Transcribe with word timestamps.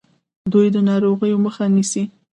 دوی 0.51 0.67
د 0.75 0.77
ناروغیو 0.89 1.37
مخه 1.45 1.65
نیسي. 1.75 2.03